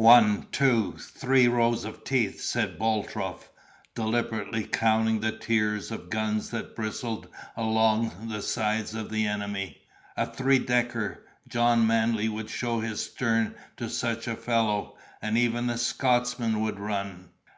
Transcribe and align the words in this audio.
"One, 0.00 0.46
two, 0.50 0.96
three 0.98 1.46
rows 1.46 1.84
of 1.84 2.04
teeth!" 2.04 2.40
said 2.40 2.78
Boltrope, 2.78 3.42
deliberately 3.94 4.64
counting 4.64 5.20
the 5.20 5.36
tiers 5.36 5.90
of 5.90 6.08
guns 6.08 6.48
that 6.52 6.74
bristled 6.74 7.28
along 7.54 8.28
the 8.30 8.40
sides 8.40 8.94
of 8.94 9.10
the 9.10 9.26
enemy; 9.26 9.82
"a 10.16 10.24
three 10.24 10.58
decker! 10.58 11.26
Jack 11.46 11.80
Manly 11.80 12.30
would 12.30 12.48
show 12.48 12.80
his 12.80 13.04
stern 13.04 13.56
to 13.76 13.90
such 13.90 14.26
a 14.26 14.36
fellow! 14.36 14.96
and 15.20 15.36
even 15.36 15.66
the 15.66 15.76
Scotchman 15.76 16.62
would 16.62 16.80
run!" 16.80 17.28